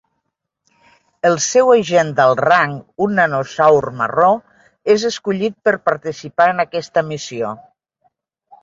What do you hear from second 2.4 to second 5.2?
rang, un nanosaur marró, és